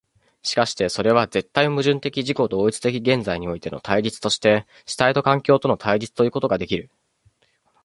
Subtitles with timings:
[0.41, 6.89] しかしてそれは絶対矛盾的自己同一的現在においての対立として主体と環境との対立ということができる。